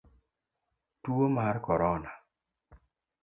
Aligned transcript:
Tuo 1.03 1.25
mar 1.35 1.55
korona. 1.67 2.11